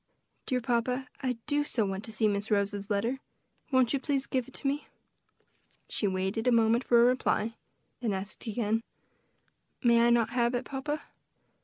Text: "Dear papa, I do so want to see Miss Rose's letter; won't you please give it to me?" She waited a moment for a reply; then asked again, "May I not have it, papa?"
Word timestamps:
"Dear 0.47 0.61
papa, 0.61 1.07
I 1.21 1.33
do 1.45 1.63
so 1.63 1.85
want 1.85 2.03
to 2.05 2.11
see 2.11 2.27
Miss 2.27 2.49
Rose's 2.49 2.89
letter; 2.89 3.19
won't 3.71 3.93
you 3.93 3.99
please 3.99 4.25
give 4.25 4.47
it 4.47 4.53
to 4.55 4.67
me?" 4.67 4.87
She 5.89 6.07
waited 6.07 6.47
a 6.47 6.51
moment 6.51 6.83
for 6.83 6.99
a 6.99 7.05
reply; 7.05 7.53
then 7.99 8.11
asked 8.11 8.47
again, 8.47 8.81
"May 9.83 10.01
I 10.01 10.09
not 10.09 10.31
have 10.31 10.55
it, 10.55 10.65
papa?" 10.65 11.03